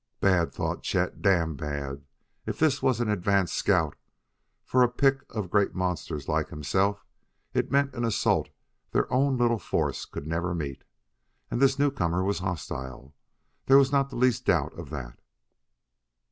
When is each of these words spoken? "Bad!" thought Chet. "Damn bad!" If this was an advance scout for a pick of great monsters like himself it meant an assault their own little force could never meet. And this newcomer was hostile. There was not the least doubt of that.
"Bad!" 0.19 0.51
thought 0.51 0.81
Chet. 0.81 1.21
"Damn 1.21 1.55
bad!" 1.55 2.03
If 2.47 2.57
this 2.57 2.81
was 2.81 2.99
an 2.99 3.07
advance 3.07 3.53
scout 3.53 3.95
for 4.65 4.81
a 4.81 4.89
pick 4.89 5.21
of 5.29 5.51
great 5.51 5.75
monsters 5.75 6.27
like 6.27 6.49
himself 6.49 7.05
it 7.53 7.71
meant 7.71 7.93
an 7.93 8.03
assault 8.03 8.49
their 8.93 9.13
own 9.13 9.37
little 9.37 9.59
force 9.59 10.05
could 10.05 10.25
never 10.25 10.55
meet. 10.55 10.83
And 11.51 11.61
this 11.61 11.77
newcomer 11.77 12.23
was 12.23 12.39
hostile. 12.39 13.13
There 13.67 13.77
was 13.77 13.91
not 13.91 14.09
the 14.09 14.15
least 14.15 14.45
doubt 14.47 14.73
of 14.73 14.89
that. 14.89 15.19